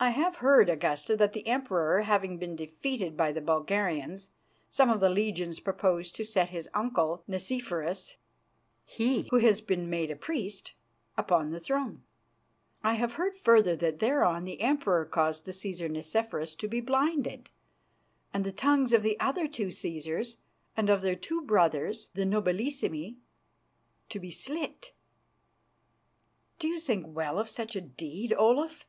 "I 0.00 0.10
have 0.10 0.36
heard, 0.36 0.70
Augusta, 0.70 1.16
that 1.16 1.32
the 1.32 1.44
Emperor 1.44 2.02
having 2.02 2.38
been 2.38 2.54
defeated 2.54 3.16
by 3.16 3.32
the 3.32 3.40
Bulgarians, 3.40 4.30
some 4.70 4.90
of 4.90 5.00
the 5.00 5.10
legions 5.10 5.58
proposed 5.58 6.14
to 6.14 6.24
set 6.24 6.50
his 6.50 6.68
uncle, 6.72 7.24
Nicephorus 7.26 8.16
he 8.84 9.26
who 9.30 9.38
has 9.38 9.60
been 9.60 9.90
made 9.90 10.12
a 10.12 10.14
priest 10.14 10.70
upon 11.16 11.50
the 11.50 11.58
throne. 11.58 12.04
I 12.84 12.94
have 12.94 13.14
heard 13.14 13.36
further 13.38 13.74
that 13.74 13.98
thereon 13.98 14.44
the 14.44 14.60
Emperor 14.60 15.04
caused 15.04 15.46
the 15.46 15.50
Cæsar 15.50 15.90
Nicephorus 15.90 16.54
to 16.58 16.68
be 16.68 16.80
blinded, 16.80 17.50
and 18.32 18.44
the 18.44 18.52
tongues 18.52 18.92
of 18.92 19.02
the 19.02 19.16
two 19.16 19.16
other 19.18 19.48
Cæsars 19.48 20.36
and 20.76 20.88
of 20.88 21.02
their 21.02 21.16
two 21.16 21.42
brothers, 21.42 22.08
the 22.14 22.22
Nobilissimi, 22.24 23.16
to 24.10 24.20
be 24.20 24.30
slit." 24.30 24.92
"Do 26.60 26.68
you 26.68 26.78
think 26.78 27.04
well 27.08 27.36
of 27.40 27.50
such 27.50 27.74
a 27.74 27.80
deed, 27.80 28.32
Olaf?" 28.32 28.86